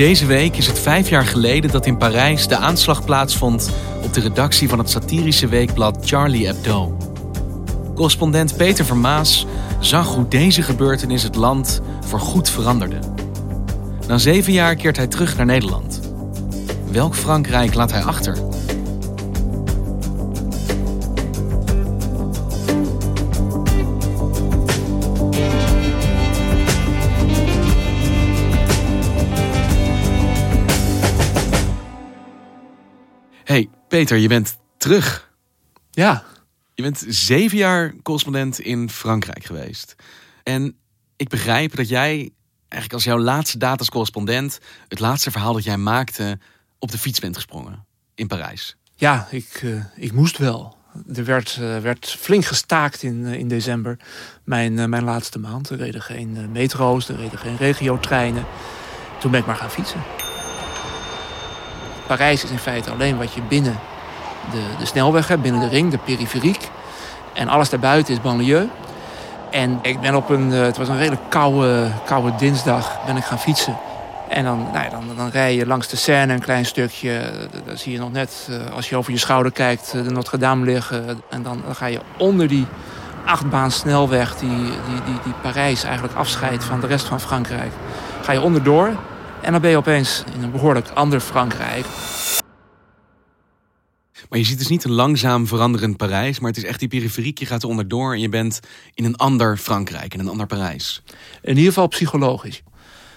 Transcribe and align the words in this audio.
Deze 0.00 0.26
week 0.26 0.56
is 0.56 0.66
het 0.66 0.78
vijf 0.78 1.08
jaar 1.08 1.26
geleden 1.26 1.70
dat 1.70 1.86
in 1.86 1.96
Parijs 1.96 2.48
de 2.48 2.56
aanslag 2.56 3.04
plaatsvond 3.04 3.70
op 4.02 4.14
de 4.14 4.20
redactie 4.20 4.68
van 4.68 4.78
het 4.78 4.90
satirische 4.90 5.48
weekblad 5.48 5.98
Charlie 6.04 6.46
Hebdo. 6.46 6.96
Correspondent 7.94 8.56
Peter 8.56 8.84
Vermaas 8.84 9.46
zag 9.80 10.14
hoe 10.14 10.28
deze 10.28 10.62
gebeurtenis 10.62 11.22
het 11.22 11.34
land 11.34 11.80
voorgoed 12.06 12.50
veranderde. 12.50 12.98
Na 14.06 14.18
zeven 14.18 14.52
jaar 14.52 14.74
keert 14.74 14.96
hij 14.96 15.06
terug 15.06 15.36
naar 15.36 15.46
Nederland. 15.46 16.00
Welk 16.90 17.14
Frankrijk 17.14 17.74
laat 17.74 17.92
hij 17.92 18.02
achter? 18.02 18.49
Hey, 33.50 33.68
Peter, 33.88 34.16
je 34.16 34.28
bent 34.28 34.56
terug. 34.76 35.30
Ja, 35.90 36.24
Je 36.74 36.82
bent 36.82 37.04
zeven 37.08 37.58
jaar 37.58 37.94
correspondent 38.02 38.60
in 38.60 38.90
Frankrijk 38.90 39.44
geweest. 39.44 39.94
En 40.42 40.76
ik 41.16 41.28
begrijp 41.28 41.76
dat 41.76 41.88
jij 41.88 42.30
eigenlijk 42.68 42.92
als 42.92 43.04
jouw 43.04 43.18
laatste 43.18 43.58
daad 43.58 43.78
als 43.78 43.88
correspondent... 43.88 44.58
het 44.88 44.98
laatste 44.98 45.30
verhaal 45.30 45.52
dat 45.52 45.64
jij 45.64 45.76
maakte 45.76 46.38
op 46.78 46.90
de 46.90 46.98
fiets 46.98 47.18
bent 47.20 47.34
gesprongen 47.34 47.86
in 48.14 48.26
Parijs. 48.26 48.76
ja 48.94 49.28
ik, 49.30 49.60
eh, 49.62 49.84
ik 49.96 50.12
moest 50.12 50.38
wel. 50.38 50.76
Er 51.14 51.24
werd, 51.24 51.58
eh, 51.60 51.78
werd 51.78 52.16
flink 52.18 52.44
gestaakt 52.44 53.02
in, 53.02 53.26
eh, 53.26 53.32
in 53.32 53.48
december. 53.48 53.96
Mijn, 54.44 54.90
mijn 54.90 55.04
laatste 55.04 55.38
maand. 55.38 55.70
Er 55.70 55.76
reden 55.76 56.02
geen 56.02 56.52
metro's, 56.52 57.08
er 57.08 57.16
reden 57.16 57.38
geen 57.38 57.56
regiotreinen. 57.56 58.44
Toen 59.20 59.30
ben 59.30 59.40
ik 59.40 59.46
maar 59.46 59.56
gaan 59.56 59.70
fietsen. 59.70 60.29
Parijs 62.16 62.44
is 62.44 62.50
in 62.50 62.58
feite 62.58 62.90
alleen 62.90 63.18
wat 63.18 63.32
je 63.32 63.40
binnen 63.48 63.78
de, 64.50 64.62
de 64.78 64.86
snelweg 64.86 65.28
hebt, 65.28 65.42
binnen 65.42 65.60
de 65.60 65.68
ring, 65.68 65.90
de 65.90 65.98
periferiek. 65.98 66.68
En 67.32 67.48
alles 67.48 67.70
daarbuiten 67.70 68.14
is 68.14 68.20
banlieue. 68.20 68.68
En 69.50 69.78
ik 69.82 70.00
ben 70.00 70.14
op 70.14 70.30
een, 70.30 70.52
eh, 70.52 70.60
het 70.60 70.76
was 70.76 70.88
een 70.88 70.98
redelijk 70.98 71.22
koude, 71.28 71.90
koude 72.04 72.32
dinsdag, 72.38 72.98
ben 73.06 73.16
ik 73.16 73.24
gaan 73.24 73.38
fietsen. 73.38 73.76
En 74.28 74.44
dan, 74.44 74.68
nou 74.72 74.84
ja, 74.84 74.90
dan, 74.90 75.04
dan 75.16 75.28
rij 75.28 75.54
je 75.54 75.66
langs 75.66 75.88
de 75.88 75.96
Seine 75.96 76.32
een 76.32 76.40
klein 76.40 76.64
stukje. 76.64 77.18
Eh, 77.18 77.60
Dan 77.64 77.76
zie 77.76 77.92
je 77.92 77.98
nog 77.98 78.12
net, 78.12 78.48
eh, 78.50 78.74
als 78.74 78.88
je 78.88 78.96
over 78.96 79.12
je 79.12 79.18
schouder 79.18 79.52
kijkt, 79.52 79.92
de 79.92 80.10
Notre 80.10 80.38
Dame 80.38 80.64
liggen. 80.64 81.22
En 81.28 81.42
dan, 81.42 81.62
dan 81.66 81.74
ga 81.74 81.86
je 81.86 82.00
onder 82.18 82.48
die 82.48 82.66
achtbaan 83.24 83.70
snelweg 83.70 84.36
die, 84.36 84.48
die, 84.58 85.02
die, 85.04 85.18
die 85.24 85.34
Parijs 85.42 85.84
eigenlijk 85.84 86.14
afscheidt 86.14 86.64
van 86.64 86.80
de 86.80 86.86
rest 86.86 87.06
van 87.06 87.20
Frankrijk. 87.20 87.72
Ga 88.22 88.32
je 88.32 88.40
onderdoor 88.40 88.90
en 89.42 89.52
dan 89.52 89.60
ben 89.60 89.70
je 89.70 89.76
opeens 89.76 90.24
in 90.34 90.42
een 90.42 90.50
behoorlijk 90.50 90.88
ander 90.88 91.20
Frankrijk. 91.20 91.86
Maar 94.28 94.38
je 94.38 94.44
ziet 94.44 94.58
dus 94.58 94.68
niet 94.68 94.84
een 94.84 94.92
langzaam 94.92 95.46
veranderend 95.46 95.96
Parijs... 95.96 96.38
maar 96.38 96.48
het 96.48 96.58
is 96.58 96.64
echt 96.64 96.78
die 96.78 96.88
periferiek, 96.88 97.38
je 97.38 97.46
gaat 97.46 97.62
er 97.62 97.68
onderdoor... 97.68 98.12
en 98.12 98.20
je 98.20 98.28
bent 98.28 98.60
in 98.94 99.04
een 99.04 99.16
ander 99.16 99.56
Frankrijk, 99.56 100.14
in 100.14 100.20
een 100.20 100.28
ander 100.28 100.46
Parijs. 100.46 101.02
In 101.42 101.56
ieder 101.56 101.72
geval 101.72 101.86
psychologisch. 101.86 102.62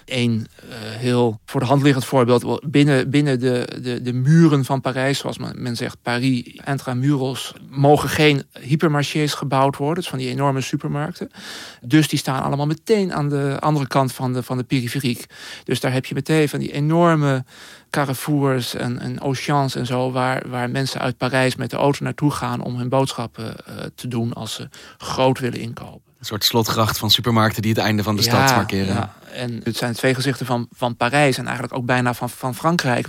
Eén 0.04 0.46
eh, 0.56 0.76
heel 0.78 1.40
voor 1.46 1.60
de 1.60 1.66
hand 1.66 1.82
liggend 1.82 2.04
voorbeeld. 2.04 2.70
Binnen, 2.70 3.10
binnen 3.10 3.40
de, 3.40 3.68
de, 3.82 4.02
de 4.02 4.12
muren 4.12 4.64
van 4.64 4.80
Parijs, 4.80 5.18
zoals 5.18 5.38
men, 5.38 5.62
men 5.62 5.76
zegt, 5.76 5.96
Paris, 6.02 6.60
intramuros, 6.64 7.54
mogen 7.70 8.08
geen 8.08 8.42
hypermarchés 8.60 9.34
gebouwd 9.34 9.76
worden. 9.76 9.94
Dus 9.94 10.08
van 10.08 10.18
die 10.18 10.28
enorme 10.28 10.60
supermarkten. 10.60 11.30
Dus 11.80 12.08
die 12.08 12.18
staan 12.18 12.42
allemaal 12.42 12.66
meteen 12.66 13.12
aan 13.12 13.28
de 13.28 13.56
andere 13.60 13.86
kant 13.86 14.12
van 14.12 14.32
de, 14.32 14.42
van 14.42 14.56
de 14.56 14.64
periferiek. 14.64 15.26
Dus 15.64 15.80
daar 15.80 15.92
heb 15.92 16.06
je 16.06 16.14
meteen 16.14 16.48
van 16.48 16.58
die 16.58 16.72
enorme 16.72 17.44
Carrefours 17.90 18.74
en, 18.74 18.98
en 18.98 19.18
Auchan's 19.18 19.74
en 19.74 19.86
zo, 19.86 20.10
waar, 20.10 20.48
waar 20.48 20.70
mensen 20.70 21.00
uit 21.00 21.16
Parijs 21.16 21.56
met 21.56 21.70
de 21.70 21.76
auto 21.76 22.04
naartoe 22.04 22.30
gaan 22.30 22.62
om 22.62 22.76
hun 22.76 22.88
boodschappen 22.88 23.56
eh, 23.56 23.74
te 23.94 24.08
doen 24.08 24.32
als 24.32 24.54
ze 24.54 24.68
groot 24.98 25.38
willen 25.38 25.60
inkopen. 25.60 26.13
Een 26.24 26.30
soort 26.30 26.44
slotgracht 26.44 26.98
van 26.98 27.10
supermarkten 27.10 27.62
die 27.62 27.72
het 27.72 27.80
einde 27.80 28.02
van 28.02 28.16
de 28.16 28.22
stad 28.22 28.54
markeren. 28.54 28.94
Ja. 28.94 29.14
En 29.32 29.60
het 29.64 29.76
zijn 29.76 29.94
twee 29.94 30.14
gezichten 30.14 30.46
van, 30.46 30.68
van 30.72 30.96
Parijs 30.96 31.38
en 31.38 31.44
eigenlijk 31.44 31.76
ook 31.76 31.86
bijna 31.86 32.14
van, 32.14 32.30
van 32.30 32.54
Frankrijk. 32.54 33.06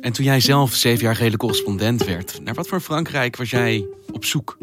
En 0.00 0.12
toen 0.12 0.24
jij 0.24 0.40
zelf 0.40 0.74
zeven 0.74 1.04
jaar 1.04 1.16
geleden 1.16 1.38
correspondent 1.38 2.04
werd... 2.04 2.40
naar 2.42 2.54
wat 2.54 2.68
voor 2.68 2.80
Frankrijk 2.80 3.36
was 3.36 3.50
jij 3.50 3.86
op 4.12 4.24
zoek? 4.24 4.58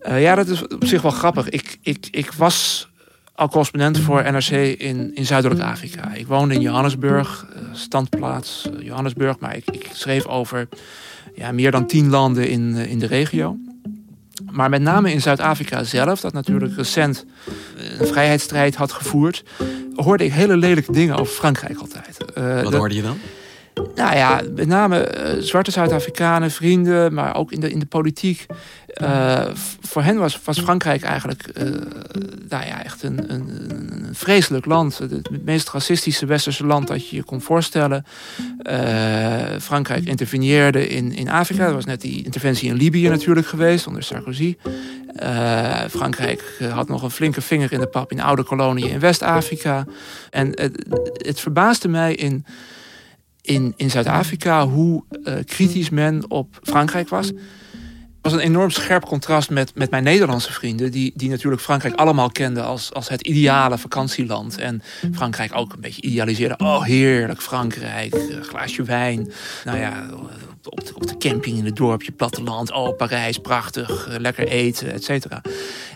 Eh, 0.00 0.22
ja, 0.22 0.34
dat 0.34 0.48
is 0.48 0.66
op 0.66 0.84
zich 0.84 1.02
wel 1.02 1.10
grappig. 1.10 1.48
Ik, 1.48 1.78
ik, 1.82 2.08
ik 2.10 2.32
was 2.32 2.88
al 3.34 3.48
correspondent 3.48 3.98
voor 3.98 4.32
NRC 4.32 4.50
in, 4.78 5.14
in 5.14 5.26
Zuidelijk 5.26 5.60
Afrika. 5.60 6.12
Ik 6.14 6.26
woonde 6.26 6.54
in 6.54 6.60
Johannesburg, 6.60 7.46
eh, 7.54 7.62
standplaats 7.72 8.70
eh, 8.70 8.84
Johannesburg. 8.84 9.38
Maar 9.38 9.56
ik, 9.56 9.70
ik 9.70 9.88
schreef 9.92 10.26
over 10.26 10.68
ja, 11.34 11.52
meer 11.52 11.70
dan 11.70 11.86
tien 11.86 12.10
landen 12.10 12.48
in, 12.48 12.74
in 12.74 12.98
de 12.98 13.06
regio. 13.06 13.56
Maar 14.50 14.70
met 14.70 14.82
name 14.82 15.12
in 15.12 15.20
Zuid-Afrika 15.20 15.84
zelf, 15.84 16.20
dat 16.20 16.32
natuurlijk 16.32 16.76
recent 16.76 17.24
eh, 17.78 18.00
een 18.00 18.06
vrijheidsstrijd 18.06 18.74
had 18.74 18.92
gevoerd, 18.92 19.42
hoorde 19.94 20.24
ik 20.24 20.32
hele 20.32 20.56
lelijke 20.56 20.92
dingen 20.92 21.16
over 21.16 21.34
Frankrijk 21.34 21.78
altijd. 21.78 22.24
Eh, 22.34 22.54
Wat 22.54 22.62
dat- 22.62 22.72
hoorde 22.74 22.94
je 22.94 23.02
dan? 23.02 23.18
nou 23.94 24.16
ja, 24.16 24.40
met 24.54 24.66
name 24.66 24.98
eh, 24.98 25.40
zwarte 25.42 25.70
Zuid-Afrikanen, 25.70 26.50
vrienden, 26.50 27.14
maar 27.14 27.36
ook 27.36 27.52
in 27.52 27.60
de, 27.60 27.70
in 27.70 27.78
de 27.78 27.86
politiek. 27.86 28.46
Eh, 28.92 29.46
voor 29.80 30.02
hen 30.02 30.16
was, 30.16 30.40
was 30.44 30.60
Frankrijk 30.60 31.02
eigenlijk 31.02 31.42
eh, 31.42 31.64
nou 32.48 32.66
ja, 32.66 32.84
echt 32.84 33.02
een, 33.02 33.32
een, 33.32 33.48
een 33.90 34.14
vreselijk 34.14 34.66
land. 34.66 34.98
Het, 34.98 35.44
meest 35.44 35.70
racistische 35.70 36.26
westerse 36.26 36.66
land 36.66 36.88
dat 36.88 37.08
je 37.08 37.16
je 37.16 37.22
kon 37.22 37.40
voorstellen. 37.40 38.04
Eh, 38.58 39.58
Frankrijk 39.60 40.04
interveneerde 40.04 40.88
in, 40.88 41.12
in 41.12 41.28
Afrika. 41.28 41.66
Er 41.66 41.74
was 41.74 41.84
net 41.84 42.00
die 42.00 42.24
interventie 42.24 42.68
in 42.68 42.76
Libië 42.76 43.08
natuurlijk 43.08 43.46
geweest 43.46 43.86
onder 43.86 44.02
Sarkozy. 44.02 44.56
Frankrijk 45.90 46.42
had 46.72 46.88
nog 46.88 47.02
een 47.02 47.10
flinke 47.10 47.40
vinger 47.40 47.72
in 47.72 47.80
de 47.80 47.86
pap 47.86 48.10
in 48.10 48.20
oude 48.20 48.42
koloniën 48.42 48.90
in 48.90 49.00
West-Afrika. 49.00 49.84
En 50.30 50.48
het, 50.48 50.86
het 51.12 51.40
verbaasde 51.40 51.88
mij 51.88 52.14
in 52.14 52.44
in, 53.40 53.72
in 53.76 53.90
Zuid-Afrika 53.90 54.66
hoe 54.66 55.04
kritisch 55.44 55.90
men 55.90 56.30
op 56.30 56.58
Frankrijk 56.62 57.08
was. 57.08 57.32
Was 58.22 58.32
een 58.32 58.38
enorm 58.38 58.70
scherp 58.70 59.04
contrast 59.04 59.50
met, 59.50 59.74
met 59.74 59.90
mijn 59.90 60.04
Nederlandse 60.04 60.52
vrienden, 60.52 60.90
die, 60.90 61.12
die 61.14 61.30
natuurlijk 61.30 61.62
Frankrijk 61.62 61.94
allemaal 61.94 62.30
kenden 62.30 62.64
als, 62.64 62.92
als 62.92 63.08
het 63.08 63.20
ideale 63.20 63.78
vakantieland. 63.78 64.58
En 64.58 64.82
Frankrijk 65.12 65.50
ook 65.54 65.72
een 65.72 65.80
beetje 65.80 66.02
idealiseerden. 66.02 66.60
Oh, 66.60 66.82
heerlijk 66.82 67.42
Frankrijk, 67.42 68.14
een 68.14 68.44
glaasje 68.44 68.82
wijn. 68.82 69.32
Nou 69.64 69.78
ja, 69.78 70.06
op 70.64 70.86
de, 70.86 70.94
op 70.94 71.06
de 71.06 71.16
camping 71.16 71.58
in 71.58 71.64
het 71.64 71.76
dorpje, 71.76 72.12
platteland. 72.12 72.72
Oh, 72.72 72.96
Parijs, 72.96 73.38
prachtig, 73.38 74.08
eh, 74.08 74.18
lekker 74.18 74.48
eten, 74.48 74.92
et 74.92 75.04
cetera. 75.04 75.40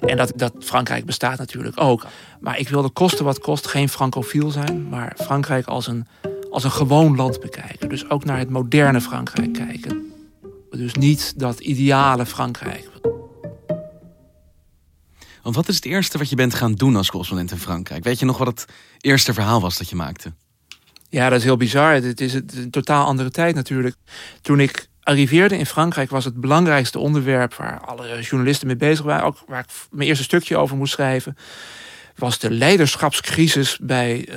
En 0.01 0.17
dat, 0.17 0.33
dat 0.37 0.53
Frankrijk 0.59 1.05
bestaat 1.05 1.39
natuurlijk 1.39 1.81
ook. 1.81 2.07
Maar 2.41 2.59
ik 2.59 2.69
wilde 2.69 2.89
kosten 2.89 3.25
wat 3.25 3.39
kost 3.39 3.67
geen 3.67 3.89
francofiel 3.89 4.51
zijn, 4.51 4.89
maar 4.89 5.17
Frankrijk 5.17 5.67
als 5.67 5.87
een 5.87 6.07
als 6.51 6.65
een 6.65 6.71
gewoon 6.71 7.17
land 7.17 7.41
bekijken. 7.41 7.89
Dus 7.89 8.11
ook 8.11 8.25
naar 8.25 8.39
het 8.39 8.51
moderne 8.51 9.01
Frankrijk 9.01 9.53
kijken. 9.53 10.06
Dus 10.77 10.95
niet 10.95 11.33
dat 11.37 11.61
ideale 11.61 12.27
Frankrijk. 12.27 12.91
Want 15.43 15.59
wat 15.59 15.69
is 15.69 15.75
het 15.75 15.85
eerste 15.85 16.19
wat 16.19 16.31
je 16.31 16.37
bent 16.37 16.55
gaan 16.55 16.75
doen 16.75 16.97
als 16.97 17.11
correspondent 17.11 17.51
in 17.51 17.59
Frankrijk? 17.59 18.05
Weet 18.05 18.19
je 18.19 18.27
nog 18.27 18.39
wat 18.39 18.47
het 18.47 18.65
eerste 19.01 19.35
verhaal 19.35 19.61
was 19.61 19.79
dat 19.79 19.89
je 19.89 19.97
maakte? 19.97 20.33
Ja, 21.09 21.29
dat 21.29 21.39
is 21.39 21.45
heel 21.45 21.57
bizar. 21.57 21.93
Het 21.93 22.21
is 22.21 22.35
een 22.35 22.71
totaal 22.71 23.07
andere 23.07 23.31
tijd 23.31 23.55
natuurlijk. 23.55 23.97
Toen 24.43 24.61
ik 24.61 24.89
arriveerde 25.03 25.59
in 25.59 25.67
Frankrijk 25.67 26.11
was 26.11 26.25
het 26.25 26.41
belangrijkste 26.41 26.99
onderwerp 26.99 27.55
waar 27.55 27.81
alle 27.81 28.23
journalisten 28.23 28.67
mee 28.67 28.77
bezig 28.77 29.05
waren, 29.05 29.25
ook 29.25 29.45
waar 29.47 29.61
ik 29.61 29.71
mijn 29.91 30.09
eerste 30.09 30.25
stukje 30.25 30.57
over 30.57 30.77
moest 30.77 30.93
schrijven, 30.93 31.37
was 32.17 32.39
de 32.39 32.51
leiderschapscrisis 32.51 33.79
bij 33.83 34.29
uh, 34.29 34.35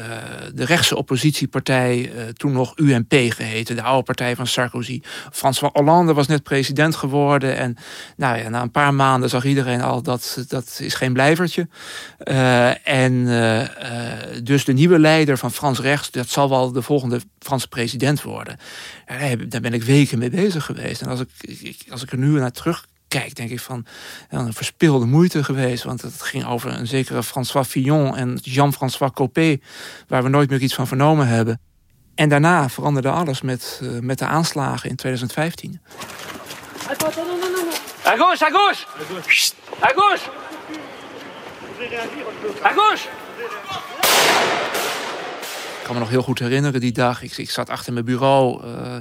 de 0.54 0.66
rechtse 0.66 0.96
oppositiepartij, 0.96 2.12
uh, 2.16 2.22
toen 2.28 2.52
nog 2.52 2.78
UMP 2.78 3.14
geheten, 3.14 3.76
de 3.76 3.82
oude 3.82 4.04
partij 4.04 4.36
van 4.36 4.48
Sarkozy. 4.48 5.02
François 5.32 5.74
Hollande 5.74 6.14
was 6.14 6.28
net 6.28 6.44
president 6.44 6.96
geworden 6.96 7.58
en 7.58 7.78
nou 8.18 8.38
ja, 8.38 8.50
na 8.50 8.62
een 8.62 8.72
paar 8.72 8.94
maanden 8.94 9.30
zag 9.30 9.46
iedereen 9.46 9.82
al 9.82 10.02
dat 10.02 10.46
dat 10.48 10.80
is 10.82 10.94
geen 10.94 11.14
blijvertje. 11.14 11.68
Uh, 12.24 12.88
en 12.88 13.26
dus 14.44 14.66
de 14.66 14.74
nieuwe 14.74 15.00
leider 15.00 15.38
van 15.38 15.52
Frans 15.52 15.80
rechts, 15.80 16.12
dat 16.12 16.30
zal 16.30 16.50
wel 16.50 16.72
de 16.72 16.82
volgende 16.82 17.22
Franse 17.40 17.68
president 17.68 18.22
worden. 18.22 18.58
Daar 19.48 19.62
ben 19.62 19.74
ik 19.74 19.84
weken 19.84 20.20
mee 20.20 20.30
bezig 20.30 20.66
geweest. 20.66 21.02
En 21.02 21.08
als 21.08 21.20
ik, 21.20 21.78
als 21.90 22.04
ik 22.04 22.12
er 22.12 22.18
nu 22.18 22.40
naar 22.40 22.52
terug 22.52 22.88
kijk, 23.10 23.36
denk 23.36 23.50
ik 23.50 23.60
van 23.60 23.86
een 24.30 24.54
verspilde 24.54 25.06
moeite 25.06 25.44
geweest. 25.44 25.84
Want 25.84 26.02
het 26.02 26.22
ging 26.22 26.46
over 26.46 26.72
een 26.72 26.88
zekere 26.88 27.24
François 27.24 27.68
Fillon 27.68 28.16
en 28.16 28.40
Jean-François 28.42 29.12
Copé, 29.14 29.58
waar 30.08 30.24
we 30.24 30.30
nooit 30.30 30.50
meer 30.50 30.62
iets 30.62 30.74
van 30.74 30.88
vernomen 30.88 31.28
hebben. 31.28 31.60
En 32.16 32.30
daarna 32.30 32.70
veranderde 32.70 33.10
alles 33.10 33.42
met, 33.42 33.80
uh, 33.84 34.00
met 34.00 34.20
de 34.20 34.26
aanslagen 34.26 34.90
in 34.90 34.96
2015. 34.96 35.82
À 38.06 38.16
gauche, 38.16 38.46
à 38.46 38.50
gauche! 38.50 38.86
À 39.80 39.88
gauche! 39.96 40.30
À 42.62 42.72
gauche! 42.72 43.08
Ik 45.80 45.86
kan 45.86 45.94
me 45.94 46.00
nog 46.00 46.10
heel 46.10 46.22
goed 46.22 46.40
herinneren 46.40 46.80
die 46.80 46.92
dag. 46.92 47.22
Ik, 47.22 47.38
ik 47.38 47.50
zat 47.50 47.70
achter 47.70 47.94
mijn 47.94 48.06
bureau. 48.06 48.66
Uh, 48.66 48.96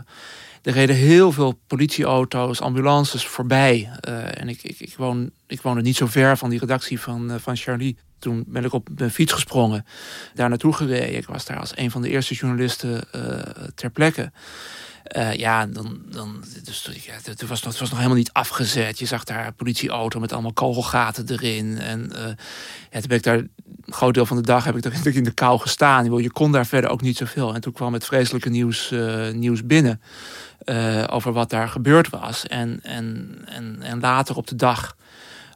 er 0.63 0.73
reden 0.73 0.97
heel 0.97 1.33
veel 1.33 1.61
politieauto's, 1.67 2.61
ambulances 2.61 3.27
voorbij. 3.27 3.91
Uh, 4.09 4.41
en 4.41 4.49
ik, 4.49 4.63
ik, 4.63 4.81
ik, 4.81 4.95
woon, 4.97 5.31
ik 5.47 5.61
woonde 5.61 5.83
niet 5.83 5.97
zo 5.97 6.07
ver 6.07 6.37
van 6.37 6.51
die 6.51 6.59
redactie 6.59 7.01
van, 7.01 7.31
uh, 7.31 7.37
van 7.39 7.57
Charlie. 7.57 7.97
Toen 8.19 8.45
ben 8.47 8.65
ik 8.65 8.73
op 8.73 8.89
mijn 8.97 9.11
fiets 9.11 9.33
gesprongen, 9.33 9.87
daar 10.35 10.49
naartoe 10.49 10.73
gereden. 10.73 11.17
Ik 11.17 11.27
was 11.27 11.45
daar 11.45 11.59
als 11.59 11.73
een 11.77 11.91
van 11.91 12.03
de 12.03 12.09
eerste 12.09 12.35
journalisten 12.35 13.05
uh, 13.17 13.23
ter 13.75 13.91
plekke. 13.91 14.33
Uh, 15.17 15.35
ja, 15.35 15.67
dan, 15.67 15.99
dan 16.11 16.45
dus, 16.65 16.89
ja, 17.07 17.47
was, 17.47 17.63
het 17.63 17.79
was 17.79 17.89
nog 17.89 17.99
helemaal 17.99 18.17
niet 18.17 18.33
afgezet. 18.33 18.99
Je 18.99 19.07
zag 19.07 19.25
daar 19.25 19.47
een 19.47 19.55
politieauto 19.55 20.21
met 20.21 20.33
allemaal 20.33 20.53
kogelgaten 20.53 21.25
erin. 21.29 21.79
En 21.79 22.13
uh, 22.17 22.23
ja, 22.91 23.15
ik 23.15 23.23
daar, 23.23 23.37
een 23.37 23.51
groot 23.87 24.15
deel 24.15 24.27
van 24.27 24.37
de 24.37 24.43
dag 24.43 24.65
heb 24.65 24.77
ik 24.77 24.83
daar 24.83 25.07
in 25.15 25.25
de 25.25 25.31
kou 25.31 25.61
gestaan. 25.61 26.23
Je 26.23 26.31
kon 26.31 26.53
daar 26.53 26.67
verder 26.67 26.91
ook 26.91 27.01
niet 27.01 27.17
zoveel. 27.17 27.55
En 27.55 27.61
toen 27.61 27.73
kwam 27.73 27.93
het 27.93 28.05
vreselijke 28.05 28.49
nieuws, 28.49 28.91
uh, 28.93 29.31
nieuws 29.31 29.67
binnen 29.67 30.01
over 31.11 31.33
wat 31.33 31.51
daar 31.51 31.69
gebeurd 31.69 32.09
was. 32.09 32.47
En, 32.47 32.81
en, 32.83 33.39
en, 33.45 33.83
en 33.83 34.01
later 34.01 34.37
op 34.37 34.47
de 34.47 34.57
dag 34.57 34.97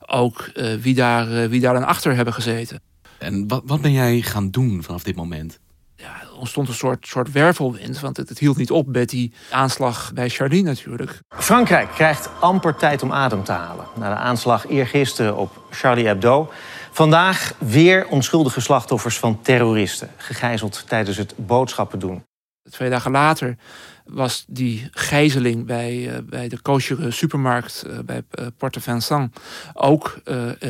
ook 0.07 0.51
wie, 0.81 0.95
daar, 0.95 1.49
wie 1.49 1.61
daar 1.61 1.75
dan 1.75 1.87
achter 1.87 2.15
hebben 2.15 2.35
gezeten. 2.35 2.81
En 3.19 3.49
wat, 3.49 3.63
wat 3.67 3.81
ben 3.81 3.93
jij 3.93 4.21
gaan 4.21 4.51
doen 4.51 4.83
vanaf 4.83 5.03
dit 5.03 5.17
moment? 5.17 5.61
Ja, 6.03 6.21
er 6.21 6.37
ontstond 6.37 6.69
een 6.69 6.75
soort, 6.75 7.07
soort 7.07 7.33
wervelwind. 7.33 8.01
Want 8.01 8.17
het, 8.17 8.29
het, 8.29 8.39
hield 8.39 8.57
niet 8.57 8.71
op 8.71 8.87
met 8.87 9.09
die 9.09 9.33
aanslag 9.51 10.13
bij 10.15 10.29
Charlie 10.29 10.63
natuurlijk. 10.63 11.19
Frankrijk 11.29 11.91
krijgt 11.91 12.29
amper 12.41 12.77
tijd 12.77 13.03
om 13.03 13.13
adem 13.13 13.45
te 13.45 13.53
halen. 13.53 13.85
Na 13.95 14.09
de 14.09 14.21
aanslag 14.21 14.69
eergisteren 14.69 15.37
op 15.37 15.61
Charlie 15.71 16.07
Hebdo. 16.07 16.53
Vandaag 16.91 17.55
weer 17.59 18.07
onschuldige 18.07 18.61
slachtoffers 18.61 19.19
van 19.19 19.41
terroristen. 19.43 20.11
Gegijzeld 20.17 20.85
tijdens 20.89 21.17
het 21.17 21.35
boodschappen 21.37 21.99
doen. 21.99 22.25
Twee 22.71 22.91
dagen 22.91 23.11
later 23.11 23.57
was 24.05 24.45
die 24.49 24.89
gijzeling 24.91 25.67
bij, 25.67 25.97
uh, 25.97 26.19
bij 26.29 26.49
de 26.49 26.61
kosher 26.61 27.13
supermarkt 27.13 27.85
uh, 27.87 27.99
bij 27.99 28.23
uh, 28.41 28.47
Porte 28.57 28.81
Vincent 28.81 29.37
ook 29.75 30.21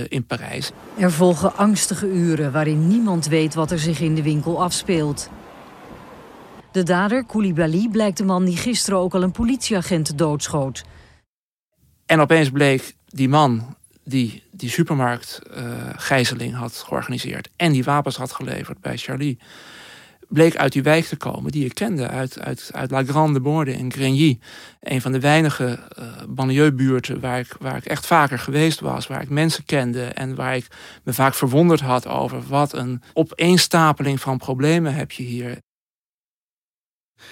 in 0.09 0.27
Parijs. 0.27 0.71
Er 0.99 1.13
volgen 1.13 1.57
angstige 1.57 2.07
uren 2.07 2.53
waarin 2.53 2.89
niemand 2.89 3.27
weet 3.27 3.55
wat 3.55 3.71
er 3.71 3.79
zich 3.79 4.01
in 4.01 4.15
de 4.15 4.23
winkel 4.23 4.63
afspeelt. 4.63 5.31
De 6.73 6.83
dader, 6.83 7.25
Koulibaly, 7.25 7.89
blijkt 7.89 8.17
de 8.17 8.25
man 8.25 8.45
die 8.45 8.57
gisteren 8.57 8.99
ook 8.99 9.15
al 9.15 9.23
een 9.23 9.33
politieagent 9.33 10.19
doodschoot. 10.19 10.85
En 12.07 12.21
opeens 12.21 12.51
bleek 12.51 12.95
die 13.07 13.29
man 13.29 13.77
die 14.05 14.43
die 14.51 14.71
supermarkt 14.71 15.41
gijzeling 15.97 16.55
had 16.55 16.73
georganiseerd 16.73 17.49
en 17.57 17.73
die 17.73 17.85
wapens 17.85 18.17
had 18.17 18.33
geleverd 18.33 18.81
bij 18.81 18.97
Charlie 18.97 19.39
bleek 20.33 20.57
uit 20.57 20.73
die 20.73 20.83
wijk 20.83 21.05
te 21.05 21.17
komen 21.17 21.53
die 21.53 21.65
ik 21.65 21.75
kende. 21.75 22.09
Uit, 22.09 22.41
uit, 22.41 22.71
uit 22.73 22.91
La 22.91 23.05
Grande 23.05 23.41
Borde 23.41 23.73
in 23.73 23.93
Grigny. 23.93 24.39
Een 24.81 25.01
van 25.01 25.13
de 25.13 25.21
weinige 25.21 25.79
uh, 25.99 26.05
banlieue-buurten 26.29 27.21
waar 27.21 27.39
ik, 27.39 27.57
waar 27.61 27.77
ik 27.77 27.85
echt 27.85 28.07
vaker 28.07 28.39
geweest 28.39 28.81
was. 28.81 29.07
Waar 29.07 29.23
ik 29.23 29.29
mensen 29.29 29.65
kende 29.65 30.05
en 30.05 30.35
waar 30.35 30.57
ik 30.57 30.67
me 31.05 31.13
vaak 31.13 31.35
verwonderd 31.35 31.81
had 31.81 32.07
over 32.07 32.43
wat 32.43 32.73
een 32.73 33.03
opeenstapeling 33.13 34.21
van 34.21 34.39
problemen 34.39 34.95
heb 34.95 35.11
je 35.11 35.23
hier. 35.23 35.59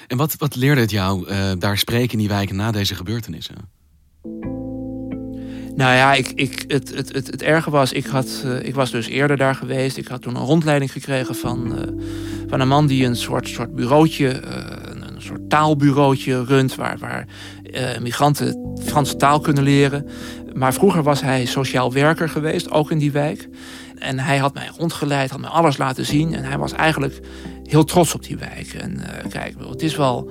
En 0.07 0.17
wat, 0.17 0.37
wat 0.37 0.57
leerde 0.57 0.81
het 0.81 0.91
jou 0.91 1.29
uh, 1.29 1.53
daar 1.59 1.79
spreken 1.79 2.13
in 2.13 2.19
die 2.19 2.29
wijken 2.29 2.57
na 2.57 2.71
deze 2.71 2.95
gebeurtenissen? 2.95 3.80
Nou 5.77 5.95
ja, 5.95 6.15
ik, 6.15 6.33
ik, 6.35 6.65
het, 6.67 6.95
het, 6.95 7.13
het, 7.13 7.27
het 7.27 7.43
erge 7.43 7.71
was, 7.71 7.93
ik, 7.93 8.07
had, 8.07 8.43
uh, 8.45 8.63
ik 8.63 8.75
was 8.75 8.91
dus 8.91 9.07
eerder 9.07 9.37
daar 9.37 9.55
geweest. 9.55 9.97
Ik 9.97 10.09
had 10.09 10.23
toen 10.23 10.37
een 10.37 10.45
rondleiding 10.45 10.93
gekregen 10.93 11.35
van, 11.35 11.79
uh, 11.79 11.83
van 12.49 12.61
een 12.61 12.69
man 12.69 12.87
die 12.87 13.07
een 13.07 13.17
soort, 13.17 13.49
soort 13.49 13.75
bureautje, 13.75 14.43
uh, 14.45 14.51
een, 14.85 15.23
soort 15.23 15.49
taalbureautje 15.49 16.45
runt, 16.45 16.75
waar, 16.75 16.99
waar 16.99 17.27
migranten 18.01 18.77
Franse 18.85 19.17
taal 19.17 19.41
kunnen 19.41 19.63
leren. 19.63 20.07
Maar 20.53 20.75
vroeger 20.75 21.03
was 21.03 21.21
hij 21.21 21.45
sociaal 21.45 21.93
werker 21.93 22.29
geweest, 22.29 22.71
ook 22.71 22.91
in 22.91 22.99
die 22.99 23.13
wijk. 23.13 23.49
En 23.99 24.19
hij 24.19 24.39
had 24.39 24.55
mij 24.55 24.71
rondgeleid, 24.79 25.31
had 25.31 25.41
mij 25.41 25.51
alles 25.51 25.77
laten 25.77 26.07
zien. 26.07 26.35
En 26.35 26.45
hij 26.45 26.59
was 26.59 26.73
eigenlijk 26.73 27.21
heel 27.65 27.85
trots 27.85 28.15
op 28.15 28.23
die 28.23 28.37
wijk. 28.37 28.75
En 28.75 29.01
kijk, 29.29 29.55
het 29.69 29.83
is 29.83 29.97
wel 29.97 30.31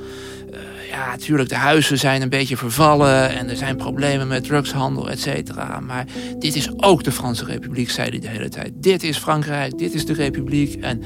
ja, 0.90 1.08
natuurlijk, 1.10 1.50
de 1.50 1.56
huizen 1.56 1.98
zijn 1.98 2.22
een 2.22 2.30
beetje 2.30 2.58
vervallen 2.58 3.30
en 3.30 3.50
er 3.50 3.56
zijn 3.56 3.76
problemen 3.76 4.28
met 4.28 4.44
drugshandel, 4.44 5.10
et 5.10 5.20
cetera. 5.20 5.80
Maar 5.80 6.06
dit 6.40 6.56
is 6.56 6.70
ook 6.78 7.04
de 7.04 7.12
Franse 7.12 7.46
Republiek, 7.46 7.90
zei 7.90 8.10
hij 8.10 8.20
de 8.20 8.28
hele 8.28 8.50
tijd. 8.50 8.72
Dit 8.76 9.04
is 9.04 9.18
Frankrijk, 9.18 9.78
dit 9.78 9.94
is 9.94 10.06
de 10.06 10.14
Republiek. 10.14 10.82
En 10.82 11.02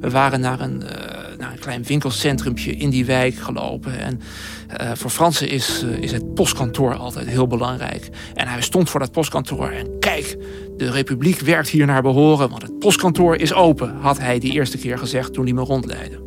we 0.00 0.10
waren 0.10 0.40
naar 0.40 0.60
een, 0.60 0.78
naar 1.38 1.52
een 1.52 1.58
klein 1.58 1.82
winkelcentrumpje 1.82 2.76
in 2.76 2.90
die 2.90 3.04
wijk 3.04 3.34
gelopen. 3.34 3.98
En 3.98 4.20
uh, 4.80 4.90
voor 4.94 5.10
Fransen 5.10 5.48
is, 5.48 5.82
uh, 5.84 6.02
is 6.02 6.12
het 6.12 6.34
postkantoor 6.34 6.94
altijd 6.94 7.26
heel 7.26 7.46
belangrijk. 7.46 8.08
En 8.34 8.48
hij 8.48 8.62
stond 8.62 8.90
voor 8.90 9.00
dat 9.00 9.12
postkantoor 9.12 9.68
en 9.70 9.98
kijk, 9.98 10.36
de 10.76 10.90
Republiek 10.90 11.40
werkt 11.40 11.68
hier 11.68 11.86
naar 11.86 12.02
behoren, 12.02 12.50
want 12.50 12.62
het 12.62 12.78
postkantoor 12.78 13.36
is 13.36 13.52
open, 13.52 13.96
had 14.00 14.18
hij 14.18 14.38
die 14.38 14.52
eerste 14.52 14.78
keer 14.78 14.98
gezegd 14.98 15.32
toen 15.32 15.44
hij 15.44 15.54
me 15.54 15.62
rondleidde. 15.62 16.26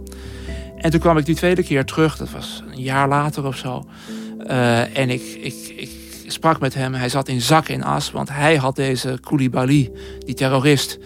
En 0.81 0.91
toen 0.91 0.99
kwam 0.99 1.17
ik 1.17 1.25
die 1.25 1.35
tweede 1.35 1.63
keer 1.63 1.85
terug, 1.85 2.17
dat 2.17 2.31
was 2.31 2.63
een 2.71 2.81
jaar 2.81 3.07
later 3.07 3.45
of 3.45 3.57
zo. 3.57 3.85
Uh, 4.47 4.97
en 4.97 5.09
ik, 5.09 5.21
ik, 5.41 5.73
ik 5.77 5.89
sprak 6.27 6.59
met 6.59 6.73
hem. 6.73 6.93
Hij 6.93 7.09
zat 7.09 7.27
in 7.27 7.41
zak 7.41 7.67
in 7.67 7.83
as, 7.83 8.11
want 8.11 8.29
hij 8.29 8.55
had 8.55 8.75
deze 8.75 9.17
Koulibaly, 9.21 9.91
die 10.19 10.35
terrorist, 10.35 10.99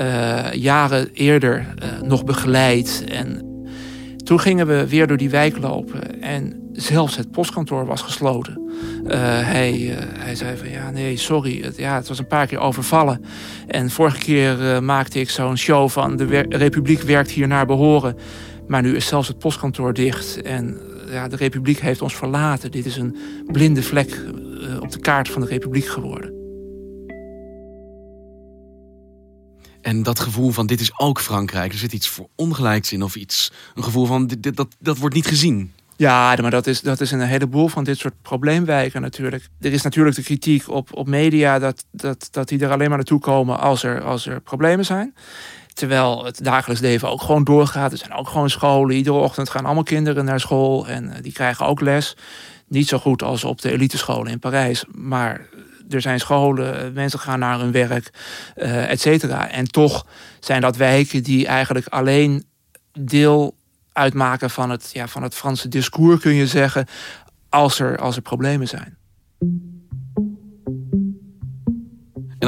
uh, 0.00 0.52
jaren 0.52 1.10
eerder 1.12 1.58
uh, 1.58 2.08
nog 2.08 2.24
begeleid. 2.24 3.04
En 3.08 3.46
toen 4.24 4.40
gingen 4.40 4.66
we 4.66 4.88
weer 4.88 5.06
door 5.06 5.16
die 5.16 5.30
wijk 5.30 5.58
lopen 5.58 6.22
en 6.22 6.68
zelfs 6.72 7.16
het 7.16 7.30
postkantoor 7.30 7.86
was 7.86 8.02
gesloten. 8.02 8.62
Hij, 9.08 9.96
hij 10.18 10.34
zei 10.34 10.56
van 10.56 10.70
ja, 10.70 10.90
nee, 10.90 11.16
sorry. 11.16 11.62
Het, 11.62 11.76
ja, 11.76 11.94
het 11.94 12.08
was 12.08 12.18
een 12.18 12.26
paar 12.26 12.46
keer 12.46 12.58
overvallen. 12.58 13.24
En 13.66 13.90
vorige 13.90 14.18
keer 14.18 14.82
maakte 14.82 15.20
ik 15.20 15.30
zo'n 15.30 15.56
show 15.56 15.88
van 15.88 16.16
de 16.16 16.46
Republiek 16.48 17.02
werkt 17.02 17.30
hier 17.30 17.46
naar 17.46 17.66
behoren. 17.66 18.16
Maar 18.68 18.82
nu 18.82 18.96
is 18.96 19.06
zelfs 19.06 19.28
het 19.28 19.38
postkantoor 19.38 19.94
dicht 19.94 20.42
en 20.42 20.80
ja, 21.10 21.28
de 21.28 21.36
Republiek 21.36 21.80
heeft 21.80 22.02
ons 22.02 22.16
verlaten. 22.16 22.70
Dit 22.70 22.86
is 22.86 22.96
een 22.96 23.16
blinde 23.46 23.82
vlek 23.82 24.10
uh, 24.10 24.80
op 24.80 24.90
de 24.90 24.98
kaart 24.98 25.28
van 25.28 25.40
de 25.40 25.48
Republiek 25.48 25.86
geworden. 25.86 26.36
En 29.80 30.02
dat 30.02 30.20
gevoel 30.20 30.50
van 30.50 30.66
dit 30.66 30.80
is 30.80 30.98
ook 30.98 31.20
Frankrijk, 31.20 31.72
er 31.72 31.78
zit 31.78 31.92
iets 31.92 32.08
voor 32.08 32.28
ongelijks 32.34 32.92
in 32.92 33.02
of 33.02 33.16
iets. 33.16 33.52
Een 33.74 33.84
gevoel 33.84 34.06
van 34.06 34.26
dit, 34.26 34.42
dit, 34.42 34.56
dat, 34.56 34.76
dat 34.78 34.98
wordt 34.98 35.14
niet 35.14 35.26
gezien. 35.26 35.72
Ja, 35.96 36.36
maar 36.40 36.50
dat 36.50 36.66
is, 36.66 36.80
dat 36.80 37.00
is 37.00 37.10
een 37.10 37.20
heleboel 37.20 37.68
van 37.68 37.84
dit 37.84 37.98
soort 37.98 38.14
probleemwijken 38.22 39.00
natuurlijk. 39.00 39.48
Er 39.60 39.72
is 39.72 39.82
natuurlijk 39.82 40.16
de 40.16 40.22
kritiek 40.22 40.68
op, 40.68 40.88
op 40.94 41.06
media 41.08 41.58
dat, 41.58 41.84
dat, 41.90 42.28
dat 42.30 42.48
die 42.48 42.60
er 42.60 42.70
alleen 42.70 42.88
maar 42.88 42.96
naartoe 42.96 43.20
komen 43.20 43.58
als 43.58 43.82
er, 43.82 44.02
als 44.02 44.26
er 44.26 44.40
problemen 44.40 44.84
zijn. 44.84 45.14
Terwijl 45.78 46.24
het 46.24 46.44
dagelijks 46.44 46.82
leven 46.82 47.10
ook 47.10 47.22
gewoon 47.22 47.44
doorgaat. 47.44 47.92
Er 47.92 47.98
zijn 47.98 48.12
ook 48.12 48.28
gewoon 48.28 48.50
scholen. 48.50 48.96
Iedere 48.96 49.16
ochtend 49.16 49.50
gaan 49.50 49.64
allemaal 49.64 49.82
kinderen 49.82 50.24
naar 50.24 50.40
school 50.40 50.86
en 50.88 51.12
die 51.22 51.32
krijgen 51.32 51.66
ook 51.66 51.80
les. 51.80 52.16
Niet 52.66 52.88
zo 52.88 52.98
goed 52.98 53.22
als 53.22 53.44
op 53.44 53.60
de 53.60 53.72
elitescholen 53.72 54.32
in 54.32 54.38
Parijs, 54.38 54.84
maar 54.90 55.46
er 55.88 56.00
zijn 56.00 56.20
scholen, 56.20 56.92
mensen 56.92 57.18
gaan 57.18 57.38
naar 57.38 57.58
hun 57.58 57.72
werk, 57.72 58.10
uh, 58.56 58.90
et 58.90 59.00
cetera. 59.00 59.50
En 59.50 59.68
toch 59.70 60.06
zijn 60.40 60.60
dat 60.60 60.76
wijken 60.76 61.22
die 61.22 61.46
eigenlijk 61.46 61.86
alleen 61.86 62.44
deel 62.92 63.54
uitmaken 63.92 64.50
van 64.50 64.70
het, 64.70 64.90
ja, 64.92 65.08
van 65.08 65.22
het 65.22 65.34
Franse 65.34 65.68
discours, 65.68 66.20
kun 66.20 66.34
je 66.34 66.46
zeggen, 66.46 66.86
als 67.48 67.78
er, 67.78 67.98
als 67.98 68.16
er 68.16 68.22
problemen 68.22 68.68
zijn. 68.68 68.96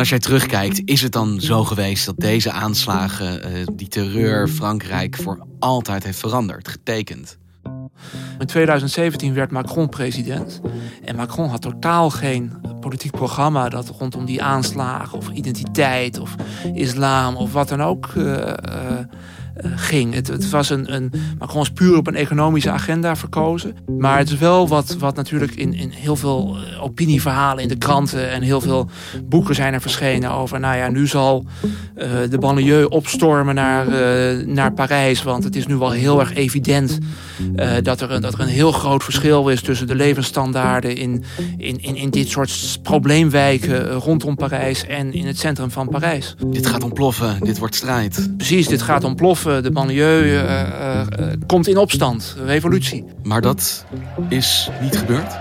Als 0.01 0.09
jij 0.09 0.19
terugkijkt, 0.19 0.83
is 0.85 1.03
het 1.03 1.13
dan 1.13 1.41
zo 1.41 1.65
geweest 1.65 2.07
dat 2.07 2.17
deze 2.17 2.51
aanslagen, 2.51 3.53
uh, 3.53 3.67
die 3.73 3.89
terreur 3.89 4.49
Frankrijk 4.49 5.17
voor 5.17 5.47
altijd 5.59 6.05
heeft 6.05 6.19
veranderd, 6.19 6.69
getekend? 6.69 7.39
In 8.39 8.47
2017 8.47 9.35
werd 9.35 9.51
Macron 9.51 9.89
president. 9.89 10.61
En 11.05 11.17
Macron 11.17 11.49
had 11.49 11.63
totaal 11.63 12.11
geen 12.11 12.53
politiek 12.81 13.11
programma 13.11 13.69
dat 13.69 13.89
rondom 13.89 14.25
die 14.25 14.43
aanslagen 14.43 15.19
of 15.19 15.31
identiteit 15.31 16.19
of 16.19 16.35
islam 16.75 17.37
of 17.37 17.53
wat 17.53 17.69
dan 17.69 17.83
ook 17.83 18.07
uh, 18.17 18.49
eh, 18.49 18.57
ging. 19.65 20.15
Het, 20.15 20.29
het, 20.29 20.51
was 20.51 20.71
een, 20.71 20.95
een, 20.95 21.13
Macron 21.39 21.63
is 21.63 21.71
puur 21.71 21.97
op 21.97 22.07
een 22.07 22.15
economische 22.15 22.71
agenda 22.71 23.17
verkozen. 23.17 23.77
Maar 23.99 24.19
het 24.19 24.31
is 24.31 24.39
wel 24.39 24.69
wat, 24.69 24.97
wat 24.99 25.17
natuurlijk 25.17 25.55
in, 25.55 25.75
in 25.75 25.91
heel 25.91 26.17
veel 26.17 26.57
eh, 26.57 26.83
opinieverhalen 26.83 27.63
in 27.63 27.69
de 27.69 27.77
kranten 27.77 28.31
en 28.31 28.43
heel 28.43 28.61
veel 28.61 28.89
boeken 29.25 29.55
zijn 29.55 29.75
er 29.75 29.81
verschenen 29.81 30.31
over. 30.31 30.61
Nou 30.61 30.77
ja, 30.77 30.89
nu 30.89 31.07
zal 31.07 31.45
uh, 31.97 32.05
de 32.31 32.39
banlieue 32.39 32.89
opstormen 32.89 33.55
naar, 33.55 33.87
uh, 33.87 34.47
naar 34.47 34.73
Parijs. 34.73 35.23
Want 35.23 35.45
het 35.45 35.57
is 35.57 35.67
nu 35.67 35.77
wel 35.77 35.91
heel 35.91 36.21
erg 36.21 36.35
evident 36.35 36.99
uh, 37.57 37.71
dat, 37.83 38.01
er 38.01 38.11
een, 38.11 38.21
dat 38.21 38.35
er 38.35 38.41
een 38.41 38.47
heel 38.47 38.73
groot 38.73 39.05
verschil 39.05 39.49
is 39.49 39.63
tussen 39.63 39.87
de 39.87 39.95
levensstandaarden 39.95 40.97
in, 40.97 41.25
in, 41.57 41.83
in, 41.83 41.97
in 41.97 42.11
dit 42.11 42.29
soort 42.29 42.79
probleemwijken 42.83 43.91
rondom 43.93 44.37
Parijs 44.37 44.87
en 44.87 45.13
in 45.13 45.27
het 45.27 45.39
centrum 45.39 45.71
van 45.71 45.89
Parijs. 45.89 46.35
Dit 46.47 46.67
gaat 46.67 46.83
ontploffen, 46.83 47.37
dit 47.41 47.59
wordt 47.59 47.75
strijd. 47.75 48.31
Precies, 48.37 48.69
dit 48.69 48.83
gaat 48.83 49.05
ontploffen 49.05 49.50
de 49.59 49.71
banlieue 49.73 50.23
uh, 50.25 50.43
uh, 50.43 51.01
komt 51.47 51.69
in 51.69 51.77
opstand, 51.77 52.37
revolutie. 52.45 53.05
Maar 53.23 53.41
dat 53.41 53.85
is 54.29 54.71
niet 54.81 54.99
gebeurd? 54.99 55.39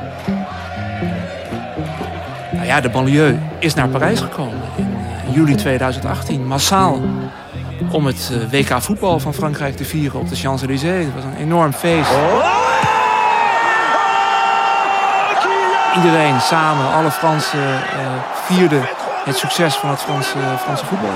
Nou 2.52 2.66
ja, 2.66 2.82
de 2.82 2.90
banlieue 2.90 3.40
is 3.60 3.74
naar 3.74 3.88
Parijs 3.88 4.20
gekomen 4.20 4.62
in 4.78 5.32
juli 5.32 5.56
2018, 5.56 6.48
massaal. 6.48 7.02
Om 7.92 8.06
het 8.06 8.32
WK 8.52 8.82
voetbal 8.82 9.20
van 9.20 9.34
Frankrijk 9.34 9.76
te 9.76 9.86
vieren 9.86 10.20
op 10.20 10.30
de 10.30 10.36
Champs-Élysées. 10.36 11.06
Het 11.06 11.14
was 11.14 11.24
een 11.24 11.38
enorm 11.38 11.74
feest. 11.74 12.10
Iedereen 15.96 16.42
samen, 16.42 16.94
alle 16.94 17.12
Fransen, 17.12 17.80
vierden 18.46 18.88
het 19.26 19.38
succes 19.38 19.76
van 19.76 19.90
het 19.90 20.02
Franse, 20.02 20.38
Franse 20.58 20.86
voetbal. 20.86 21.10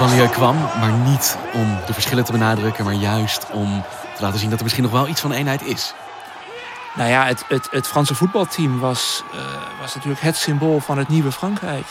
Het 0.00 0.08
banlieue 0.08 0.30
kwam, 0.34 0.56
maar 0.56 0.92
niet 0.92 1.38
om 1.52 1.76
de 1.86 1.92
verschillen 1.92 2.24
te 2.24 2.32
benadrukken, 2.32 2.84
maar 2.84 2.94
juist 2.94 3.46
om 3.52 3.82
te 4.16 4.22
laten 4.22 4.38
zien 4.38 4.48
dat 4.48 4.58
er 4.58 4.64
misschien 4.64 4.84
nog 4.84 4.92
wel 4.92 5.08
iets 5.08 5.20
van 5.20 5.32
eenheid 5.32 5.62
is. 5.62 5.94
Nou 6.94 7.10
ja, 7.10 7.26
het, 7.26 7.44
het, 7.48 7.68
het 7.70 7.86
Franse 7.86 8.14
voetbalteam 8.14 8.78
was, 8.78 9.22
uh, 9.34 9.40
was 9.80 9.94
natuurlijk 9.94 10.20
het 10.20 10.36
symbool 10.36 10.80
van 10.80 10.98
het 10.98 11.08
nieuwe 11.08 11.32
Frankrijk. 11.32 11.86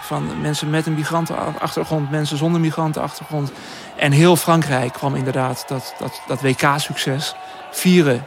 Van 0.00 0.40
mensen 0.40 0.70
met 0.70 0.86
een 0.86 0.94
migrantenachtergrond, 0.94 2.10
mensen 2.10 2.36
zonder 2.36 2.60
migrantenachtergrond. 2.60 3.52
En 3.96 4.12
heel 4.12 4.36
Frankrijk 4.36 4.92
kwam 4.92 5.14
inderdaad 5.14 5.64
dat, 5.68 5.94
dat, 5.98 6.20
dat 6.26 6.40
WK-succes 6.40 7.34
vieren 7.70 8.24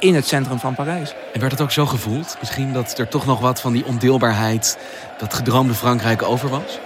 in 0.00 0.14
het 0.14 0.26
centrum 0.26 0.58
van 0.58 0.74
Parijs. 0.74 1.14
En 1.32 1.40
werd 1.40 1.52
het 1.52 1.60
ook 1.60 1.72
zo 1.72 1.86
gevoeld? 1.86 2.36
Misschien 2.38 2.72
dat 2.72 2.98
er 2.98 3.08
toch 3.08 3.26
nog 3.26 3.40
wat 3.40 3.60
van 3.60 3.72
die 3.72 3.84
ondeelbaarheid, 3.84 4.78
dat 5.18 5.34
gedroomde 5.34 5.74
Frankrijk 5.74 6.22
over 6.22 6.48
was? 6.48 6.78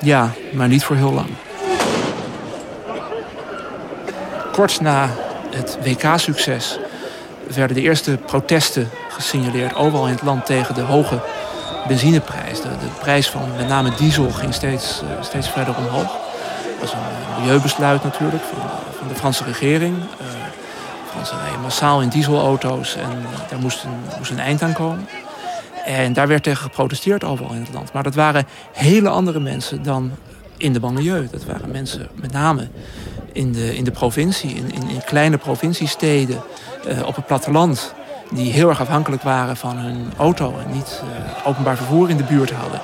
Ja, 0.00 0.30
maar 0.52 0.68
niet 0.68 0.84
voor 0.84 0.96
heel 0.96 1.12
lang. 1.12 1.28
Kort 4.58 4.80
na 4.80 5.10
het 5.50 5.78
WK-succes 5.82 6.78
werden 7.54 7.76
de 7.76 7.82
eerste 7.82 8.18
protesten 8.26 8.88
gesignaleerd 9.08 9.74
overal 9.74 10.06
in 10.06 10.12
het 10.12 10.22
land 10.22 10.46
tegen 10.46 10.74
de 10.74 10.80
hoge 10.80 11.20
benzineprijs. 11.88 12.60
De, 12.60 12.68
prijs 13.00 13.30
van 13.30 13.56
met 13.56 13.68
name 13.68 13.94
diesel 13.96 14.30
ging 14.30 14.54
steeds, 14.54 15.02
uh, 15.02 15.22
steeds 15.22 15.48
verder 15.48 15.76
omhoog. 15.76 16.02
Dat 16.02 16.80
was 16.80 16.92
een 16.92 16.98
milieubesluit 17.40 18.04
natuurlijk 18.04 18.42
van, 18.42 18.70
van 18.98 19.08
de 19.08 19.14
Franse 19.14 19.44
regering. 19.44 19.96
Uh, 19.96 20.04
de 20.18 21.10
Fransen 21.10 21.36
massaal 21.62 22.00
in 22.00 22.08
dieselauto's 22.08 22.96
en 22.96 23.10
daar 23.50 23.58
moest 23.58 23.84
een, 23.84 24.18
moest 24.18 24.30
een 24.30 24.40
eind 24.40 24.62
aan 24.62 24.72
komen. 24.72 25.08
En 25.84 26.12
daar 26.12 26.28
werd 26.28 26.42
tegen 26.42 26.62
geprotesteerd 26.62 27.24
overal 27.24 27.52
in 27.52 27.60
het 27.60 27.72
land. 27.72 27.92
Maar 27.92 28.02
dat 28.02 28.14
waren 28.14 28.46
hele 28.72 29.08
andere 29.08 29.40
mensen 29.40 29.82
dan 29.82 30.12
in 30.56 30.72
de 30.72 30.80
banlieue. 30.80 31.28
Dat 31.30 31.44
waren 31.44 31.70
mensen 31.70 32.08
met 32.14 32.32
name 32.32 32.68
in 33.38 33.52
de, 33.52 33.76
in 33.76 33.84
de 33.84 33.90
provincie, 33.90 34.54
in, 34.54 34.72
in, 34.72 34.88
in 34.88 35.04
kleine 35.04 35.38
provinciesteden, 35.38 36.42
uh, 36.88 37.06
op 37.06 37.16
het 37.16 37.26
platteland. 37.26 37.94
Die 38.30 38.52
heel 38.52 38.68
erg 38.68 38.80
afhankelijk 38.80 39.22
waren 39.22 39.56
van 39.56 39.76
hun 39.76 40.12
auto 40.16 40.58
en 40.66 40.72
niet 40.72 41.02
uh, 41.04 41.46
openbaar 41.46 41.76
vervoer 41.76 42.10
in 42.10 42.16
de 42.16 42.22
buurt 42.22 42.50
hadden. 42.50 42.80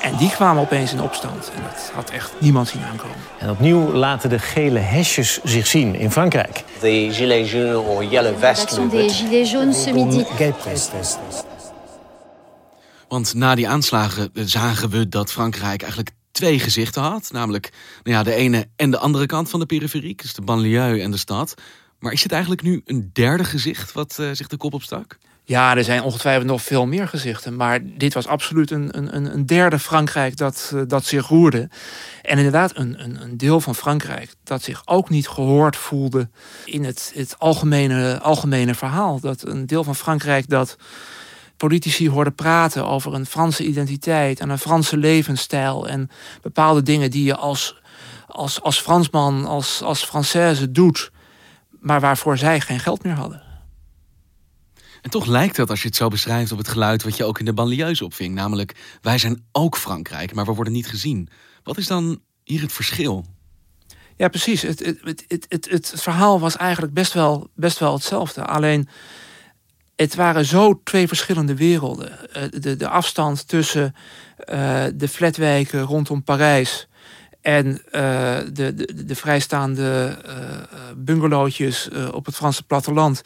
En 0.00 0.16
die 0.16 0.30
kwamen 0.30 0.62
opeens 0.62 0.92
in 0.92 1.00
opstand. 1.00 1.50
En 1.56 1.62
dat 1.62 1.90
had 1.94 2.10
echt 2.10 2.32
niemand 2.38 2.68
zien 2.68 2.82
aankomen. 2.82 3.16
En 3.38 3.50
opnieuw 3.50 3.92
laten 3.92 4.30
de 4.30 4.38
gele 4.38 4.78
hesjes 4.78 5.40
zich 5.44 5.66
zien 5.66 5.94
in 5.94 6.10
Frankrijk. 6.10 6.64
De 6.80 7.08
gilets 7.12 7.52
jaunes 7.52 7.86
or 7.86 8.04
yellow 8.04 8.38
vest 8.38 8.90
des 8.90 9.16
gilets 9.16 9.50
jaunes 9.50 9.82
ce 9.82 9.92
midi. 9.92 10.24
Want 13.08 13.34
na 13.34 13.54
die 13.54 13.68
aanslagen 13.68 14.30
zagen 14.34 14.90
we 14.90 15.08
dat 15.08 15.32
Frankrijk 15.32 15.82
eigenlijk 15.82 16.10
twee 16.38 16.58
gezichten 16.58 17.02
had. 17.02 17.28
Namelijk 17.32 17.72
nou 18.02 18.16
ja, 18.16 18.22
de 18.22 18.34
ene 18.34 18.68
en 18.76 18.90
de 18.90 18.98
andere 18.98 19.26
kant 19.26 19.50
van 19.50 19.60
de 19.60 19.66
periferie. 19.66 20.16
Dus 20.16 20.34
de 20.34 20.42
banlieue 20.42 21.02
en 21.02 21.10
de 21.10 21.16
stad. 21.16 21.54
Maar 21.98 22.12
is 22.12 22.22
het 22.22 22.32
eigenlijk 22.32 22.62
nu 22.62 22.82
een 22.84 23.10
derde 23.12 23.44
gezicht 23.44 23.92
wat 23.92 24.16
uh, 24.20 24.30
zich 24.32 24.46
de 24.46 24.56
kop 24.56 24.74
opstak? 24.74 25.18
Ja, 25.44 25.76
er 25.76 25.84
zijn 25.84 26.02
ongetwijfeld 26.02 26.46
nog 26.46 26.62
veel 26.62 26.86
meer 26.86 27.08
gezichten. 27.08 27.56
Maar 27.56 27.80
dit 27.84 28.14
was 28.14 28.26
absoluut 28.26 28.70
een, 28.70 28.98
een, 28.98 29.34
een 29.34 29.46
derde 29.46 29.78
Frankrijk 29.78 30.36
dat, 30.36 30.72
uh, 30.74 30.82
dat 30.86 31.04
zich 31.04 31.28
roerde. 31.28 31.68
En 32.22 32.36
inderdaad 32.36 32.76
een, 32.76 33.02
een, 33.02 33.22
een, 33.22 33.36
deel 33.36 33.60
van 33.60 33.74
Frankrijk 33.74 34.34
dat 34.44 34.62
zich 34.62 34.82
ook 34.84 35.08
niet 35.08 35.28
gehoord 35.28 35.76
voelde 35.76 36.28
in 36.64 36.84
het, 36.84 37.12
het 37.14 37.38
algemene, 37.38 38.20
algemene 38.20 38.74
verhaal. 38.74 39.20
Dat 39.20 39.46
een 39.46 39.66
deel 39.66 39.84
van 39.84 39.96
Frankrijk 39.96 40.48
dat 40.48 40.76
politici 41.58 42.10
hoorden 42.10 42.34
praten 42.34 42.86
over 42.86 43.14
een 43.14 43.26
Franse 43.26 43.64
identiteit 43.64 44.40
en 44.40 44.50
een 44.50 44.58
Franse 44.58 44.96
levensstijl 44.96 45.88
en 45.88 46.10
bepaalde 46.42 46.82
dingen 46.82 47.10
die 47.10 47.24
je 47.24 47.36
als, 47.36 47.80
als, 48.26 48.62
als 48.62 48.80
Fransman, 48.80 49.46
als, 49.46 49.82
als 49.82 50.06
Française 50.06 50.70
doet, 50.70 51.10
maar 51.80 52.00
waarvoor 52.00 52.38
zij 52.38 52.60
geen 52.60 52.80
geld 52.80 53.02
meer 53.02 53.14
hadden. 53.14 53.42
En 55.02 55.10
toch 55.10 55.26
lijkt 55.26 55.56
dat, 55.56 55.70
als 55.70 55.82
je 55.82 55.88
het 55.88 55.96
zo 55.96 56.08
beschrijft, 56.08 56.52
op 56.52 56.58
het 56.58 56.68
geluid 56.68 57.02
wat 57.02 57.16
je 57.16 57.24
ook 57.24 57.38
in 57.38 57.44
de 57.44 57.52
banlieues 57.52 58.02
opving. 58.02 58.34
Namelijk, 58.34 58.98
wij 59.00 59.18
zijn 59.18 59.44
ook 59.52 59.76
Frankrijk, 59.76 60.34
maar 60.34 60.44
we 60.44 60.54
worden 60.54 60.72
niet 60.72 60.88
gezien. 60.88 61.28
Wat 61.62 61.78
is 61.78 61.86
dan 61.86 62.20
hier 62.44 62.60
het 62.60 62.72
verschil? 62.72 63.26
Ja, 64.16 64.28
precies. 64.28 64.62
Het, 64.62 64.78
het, 64.78 64.98
het, 65.02 65.24
het, 65.28 65.46
het, 65.48 65.70
het 65.70 65.92
verhaal 65.96 66.40
was 66.40 66.56
eigenlijk 66.56 66.94
best 66.94 67.12
wel, 67.12 67.50
best 67.54 67.78
wel 67.78 67.92
hetzelfde. 67.92 68.44
Alleen 68.44 68.88
het 70.00 70.14
waren 70.14 70.44
zo 70.44 70.80
twee 70.84 71.08
verschillende 71.08 71.54
werelden. 71.54 72.32
Eh, 72.32 72.42
de, 72.50 72.76
de 72.76 72.88
afstand 72.88 73.48
tussen 73.48 73.94
uh, 74.52 74.84
de 74.94 75.08
flatwijken 75.08 75.80
rondom 75.80 76.22
Parijs 76.22 76.88
en 77.40 77.66
uh, 77.66 78.38
de, 78.52 78.74
de, 78.74 79.04
de, 79.04 79.14
vrijstaande 79.14 80.18
uh, 80.26 80.32
bungalowtjes 80.96 81.88
op 82.12 82.26
het 82.26 82.34
Franse 82.34 82.62
platteland 82.62 83.22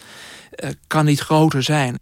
kan 0.86 1.04
niet 1.04 1.20
groter 1.20 1.62
zijn. 1.62 1.98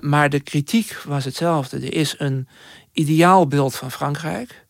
maar 0.00 0.30
de 0.30 0.40
kritiek 0.40 0.96
was 1.04 1.24
hetzelfde. 1.24 1.76
Er 1.76 1.94
is 1.94 2.14
een 2.18 2.48
ideaalbeeld 2.92 3.74
van 3.74 3.90
Frankrijk. 3.90 4.66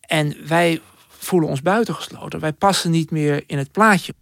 En 0.00 0.36
wij 0.46 0.80
voelen 1.08 1.48
ons 1.48 1.62
buitengesloten. 1.62 2.40
Wij 2.40 2.52
passen 2.52 2.90
niet 2.90 3.10
meer 3.10 3.44
in 3.46 3.58
het 3.58 3.72
plaatje. 3.72 4.14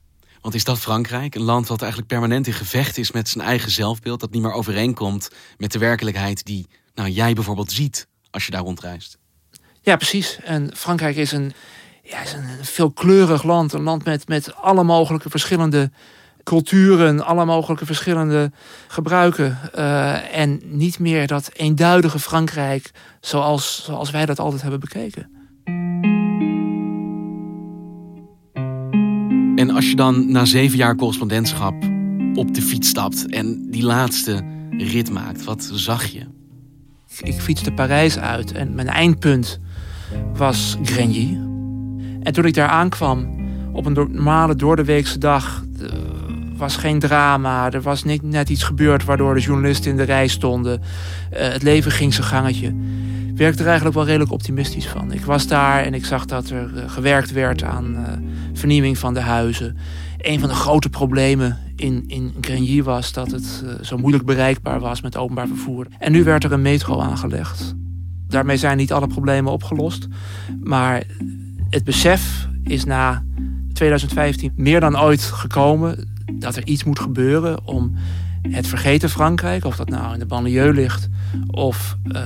Want 0.43 0.55
is 0.55 0.65
dat 0.65 0.79
Frankrijk? 0.79 1.35
Een 1.35 1.43
land 1.43 1.67
dat 1.67 1.81
eigenlijk 1.81 2.11
permanent 2.11 2.47
in 2.47 2.53
gevecht 2.53 2.99
is 2.99 3.11
met 3.11 3.29
zijn 3.29 3.45
eigen 3.45 3.71
zelfbeeld. 3.71 4.21
Dat 4.21 4.31
niet 4.31 4.43
meer 4.43 4.53
overeenkomt 4.53 5.31
met 5.57 5.73
de 5.73 5.79
werkelijkheid 5.79 6.45
die 6.45 6.67
nou, 6.95 7.09
jij 7.09 7.33
bijvoorbeeld 7.33 7.73
ziet 7.73 8.07
als 8.31 8.45
je 8.45 8.51
daar 8.51 8.63
rondreist. 8.63 9.19
Ja, 9.81 9.97
precies. 9.97 10.39
En 10.45 10.71
Frankrijk 10.77 11.17
is 11.17 11.33
een, 11.33 11.53
ja, 12.03 12.23
is 12.23 12.33
een 12.33 12.65
veelkleurig 12.65 13.43
land. 13.43 13.73
Een 13.73 13.83
land 13.83 14.05
met, 14.05 14.29
met 14.29 14.55
alle 14.55 14.85
mogelijke 14.85 15.31
verschillende 15.31 15.91
culturen, 16.43 17.25
alle 17.25 17.45
mogelijke 17.45 17.87
verschillende 17.87 18.53
gebruiken. 18.89 19.59
Uh, 19.75 20.39
en 20.39 20.61
niet 20.65 20.99
meer 20.99 21.27
dat 21.27 21.51
eenduidige 21.53 22.19
Frankrijk 22.19 22.91
zoals, 23.21 23.85
zoals 23.85 24.11
wij 24.11 24.27
dat 24.27 24.39
altijd 24.39 24.63
hebben 24.63 24.81
bekeken. 24.81 25.42
En 29.63 29.71
als 29.71 29.91
je 29.91 29.97
dan 29.97 30.33
na 30.33 30.45
zeven 30.45 30.79
jaar 30.79 30.97
correspondentschap 30.97 31.75
op 32.35 32.55
de 32.55 32.63
fiets 32.63 32.89
stapt 32.89 33.27
en 33.27 33.71
die 33.71 33.83
laatste 33.83 34.45
rit 34.71 35.11
maakt. 35.11 35.45
Wat 35.45 35.71
zag 35.73 36.05
je? 36.05 36.27
Ik 37.21 37.35
fietste 37.35 37.73
Parijs 37.73 38.19
uit 38.19 38.53
en 38.53 38.75
mijn 38.75 38.89
eindpunt 38.89 39.61
was 40.35 40.77
Grigny. 40.83 41.41
En 42.23 42.33
toen 42.33 42.45
ik 42.45 42.55
daar 42.55 42.69
aankwam 42.69 43.35
op 43.73 43.87
een 43.87 43.93
normale 43.93 44.57
doordeweekse 44.57 45.19
dag, 45.19 45.65
er 45.81 45.91
was 46.57 46.77
geen 46.77 46.99
drama, 46.99 47.71
er 47.71 47.83
was 47.83 48.05
net 48.23 48.49
iets 48.49 48.63
gebeurd 48.63 49.05
waardoor 49.05 49.35
de 49.35 49.41
journalisten 49.41 49.91
in 49.91 49.97
de 49.97 50.03
rij 50.03 50.29
stonden. 50.29 50.81
Eh, 51.31 51.53
het 51.53 51.63
leven 51.63 51.93
ging 51.93 52.15
zijn 52.15 52.27
gangetje. 52.27 52.75
Ik 53.29 53.39
werkte 53.39 53.61
er 53.61 53.67
eigenlijk 53.67 53.97
wel 53.97 54.07
redelijk 54.07 54.33
optimistisch 54.33 54.87
van. 54.87 55.13
Ik 55.13 55.25
was 55.25 55.47
daar 55.47 55.85
en 55.85 55.95
ik 55.95 56.05
zag 56.05 56.25
dat 56.25 56.51
er 56.51 56.77
eh, 56.77 56.91
gewerkt 56.91 57.33
werd 57.33 57.63
aan 57.63 57.97
vernieuwing 58.53 58.99
van 58.99 59.15
de 59.15 59.21
huizen. 59.21 59.77
Een 60.19 60.41
van 60.41 60.49
de 60.49 60.55
grote 60.55 60.89
problemen 60.89 61.59
in, 61.77 62.05
in 62.07 62.83
was 62.85 63.13
dat 63.13 63.31
het 63.31 63.65
zo 63.83 63.97
moeilijk 63.97 64.25
bereikbaar 64.25 64.81
was 64.81 65.01
met 65.01 65.17
openbaar 65.17 65.47
vervoer. 65.47 65.87
En 65.99 66.13
nu 66.13 66.25
werd 66.25 66.45
er 66.45 66.53
een 66.53 66.63
metro 66.63 67.01
aangelegd. 67.01 67.75
Daarmee 68.29 68.57
zijn 68.57 68.77
niet 68.77 68.93
alle 68.93 69.07
problemen 69.07 69.53
opgelost. 69.53 70.09
Maar 70.63 71.03
het 71.71 71.85
besef 71.85 72.49
is 72.65 72.85
na 72.85 73.25
2015 73.73 74.53
meer 74.57 74.81
dan 74.81 75.01
ooit 75.01 75.23
gekomen 75.23 76.09
dat 76.33 76.57
er 76.57 76.67
iets 76.67 76.85
moet 76.85 77.01
gebeuren 77.01 77.67
om 77.67 77.95
het 78.49 78.67
vergeten 78.67 79.11
Frankrijk, 79.11 79.65
of 79.65 79.77
dat 79.77 79.89
nou 79.89 80.13
in 80.13 80.19
de 80.19 80.27
banlieue 80.27 80.73
ligt 80.73 81.09
of 81.47 81.97
uh, 82.05 82.21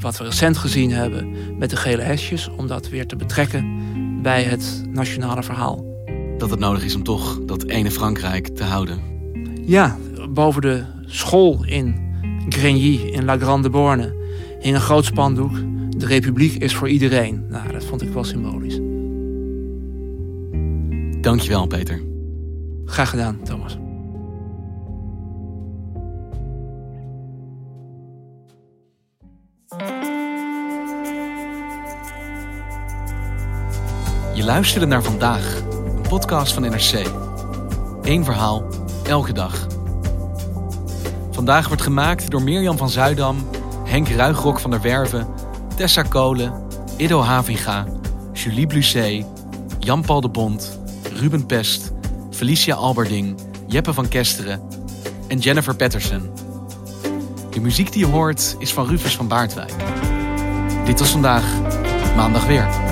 wat 0.00 0.18
we 0.18 0.24
recent 0.24 0.56
gezien 0.56 0.92
hebben 0.92 1.34
met 1.58 1.70
de 1.70 1.76
gele 1.76 2.02
hesjes, 2.02 2.48
om 2.48 2.66
dat 2.66 2.88
weer 2.88 3.06
te 3.06 3.16
betrekken 3.16 3.81
bij 4.22 4.42
het 4.42 4.84
nationale 4.88 5.42
verhaal. 5.42 5.84
Dat 6.38 6.50
het 6.50 6.58
nodig 6.58 6.84
is 6.84 6.94
om 6.94 7.02
toch 7.02 7.40
dat 7.44 7.64
ene 7.64 7.90
Frankrijk 7.90 8.48
te 8.48 8.64
houden. 8.64 9.00
Ja, 9.64 9.98
boven 10.30 10.62
de 10.62 10.84
school 11.06 11.64
in 11.64 11.94
Grigny, 12.48 12.94
in 12.94 13.24
La 13.24 13.38
Grande 13.38 13.70
Borne, 13.70 14.14
hing 14.60 14.74
een 14.74 14.80
groot 14.80 15.04
spandoek. 15.04 15.52
De 15.88 16.06
republiek 16.06 16.62
is 16.62 16.74
voor 16.74 16.88
iedereen. 16.88 17.44
Nou, 17.48 17.72
dat 17.72 17.84
vond 17.84 18.02
ik 18.02 18.08
wel 18.08 18.24
symbolisch. 18.24 18.80
Dankjewel, 21.20 21.66
Peter. 21.66 22.00
Graag 22.84 23.10
gedaan, 23.10 23.38
Thomas. 23.42 23.78
Je 34.42 34.86
naar 34.86 35.02
vandaag, 35.02 35.56
een 35.96 36.08
podcast 36.08 36.52
van 36.52 36.62
NRC. 36.62 37.06
Eén 38.02 38.24
verhaal, 38.24 38.64
elke 39.04 39.32
dag. 39.32 39.66
Vandaag 41.30 41.66
wordt 41.66 41.82
gemaakt 41.82 42.30
door 42.30 42.42
Mirjam 42.42 42.76
van 42.76 42.90
Zuidam, 42.90 43.36
Henk 43.84 44.08
Ruigrok 44.08 44.60
van 44.60 44.70
der 44.70 44.80
Werven, 44.80 45.26
Tessa 45.76 46.02
Kolen, 46.02 46.52
Ido 46.96 47.20
Havinga, 47.20 47.86
Julie 48.32 48.66
Blusset, 48.66 49.24
Jan-Paul 49.78 50.20
de 50.20 50.28
Bond, 50.28 50.78
Ruben 51.14 51.46
Pest, 51.46 51.92
Felicia 52.30 52.74
Alberding, 52.74 53.38
Jeppe 53.66 53.92
van 53.92 54.08
Kesteren 54.08 54.60
en 55.28 55.38
Jennifer 55.38 55.76
Patterson. 55.76 56.30
De 57.50 57.60
muziek 57.60 57.92
die 57.92 58.06
je 58.06 58.12
hoort 58.12 58.56
is 58.58 58.72
van 58.72 58.86
Rufus 58.86 59.16
van 59.16 59.28
Baardwijk. 59.28 59.72
Dit 60.84 60.98
was 60.98 61.10
vandaag, 61.10 61.44
maandag 62.16 62.46
weer. 62.46 62.91